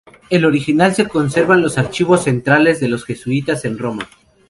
El 0.31 0.45
original 0.45 0.95
se 0.95 1.07
conserva 1.07 1.53
en 1.53 1.61
los 1.61 1.77
archivos 1.77 2.23
centrales 2.23 2.79
de 2.79 2.87
los 2.87 3.05
jesuitas 3.05 3.65
en 3.65 3.77
Roma. 3.77 4.09